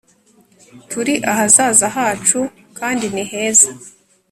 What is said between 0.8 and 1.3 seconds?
turi